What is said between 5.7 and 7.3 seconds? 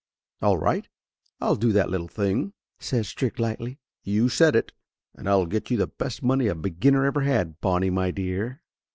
the best money a beginner ever